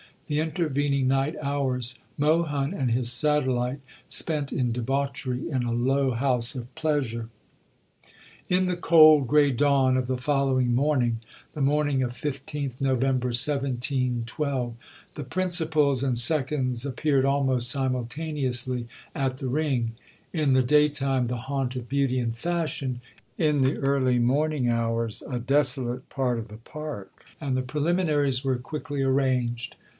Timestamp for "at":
19.13-19.37